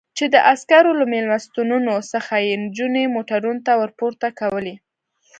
[0.17, 4.75] چې د عسکرو له مېلمستونونو څخه یې نجونې موټرونو ته ور پورته کولې.